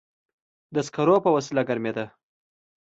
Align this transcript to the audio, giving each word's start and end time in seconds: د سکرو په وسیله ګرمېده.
د 0.73 0.75
سکرو 0.87 1.15
په 1.25 1.29
وسیله 1.35 1.61
ګرمېده. 1.69 2.05